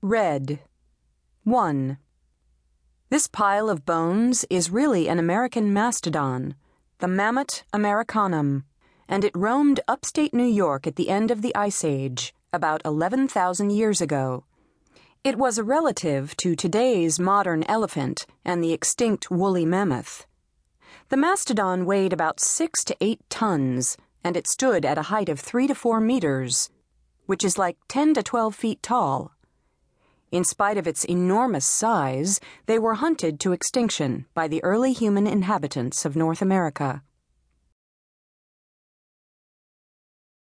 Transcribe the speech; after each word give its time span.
Red. 0.00 0.60
1. 1.42 1.98
This 3.10 3.26
pile 3.26 3.68
of 3.68 3.84
bones 3.84 4.44
is 4.48 4.70
really 4.70 5.08
an 5.08 5.18
American 5.18 5.72
mastodon, 5.72 6.54
the 7.00 7.08
Mammut 7.08 7.64
americanum, 7.72 8.62
and 9.08 9.24
it 9.24 9.36
roamed 9.36 9.80
upstate 9.88 10.32
New 10.32 10.46
York 10.46 10.86
at 10.86 10.94
the 10.94 11.08
end 11.08 11.32
of 11.32 11.42
the 11.42 11.52
Ice 11.56 11.82
Age, 11.82 12.32
about 12.52 12.80
11,000 12.84 13.70
years 13.70 14.00
ago. 14.00 14.44
It 15.24 15.36
was 15.36 15.58
a 15.58 15.64
relative 15.64 16.36
to 16.36 16.54
today's 16.54 17.18
modern 17.18 17.64
elephant 17.64 18.24
and 18.44 18.62
the 18.62 18.72
extinct 18.72 19.32
woolly 19.32 19.66
mammoth. 19.66 20.28
The 21.08 21.16
mastodon 21.16 21.84
weighed 21.84 22.12
about 22.12 22.38
six 22.38 22.84
to 22.84 22.96
eight 23.00 23.28
tons, 23.28 23.96
and 24.22 24.36
it 24.36 24.46
stood 24.46 24.84
at 24.84 24.96
a 24.96 25.10
height 25.10 25.28
of 25.28 25.40
three 25.40 25.66
to 25.66 25.74
four 25.74 26.00
meters, 26.00 26.70
which 27.26 27.42
is 27.42 27.58
like 27.58 27.78
10 27.88 28.14
to 28.14 28.22
12 28.22 28.54
feet 28.54 28.80
tall. 28.80 29.32
In 30.30 30.44
spite 30.44 30.76
of 30.76 30.86
its 30.86 31.04
enormous 31.04 31.64
size, 31.64 32.38
they 32.66 32.78
were 32.78 32.94
hunted 32.94 33.40
to 33.40 33.52
extinction 33.52 34.26
by 34.34 34.46
the 34.46 34.62
early 34.62 34.92
human 34.92 35.26
inhabitants 35.26 36.04
of 36.04 36.16
North 36.16 36.42
America. 36.42 37.02